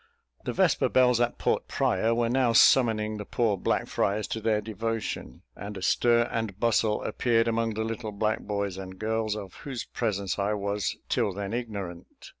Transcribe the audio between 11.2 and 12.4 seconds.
then ignorant.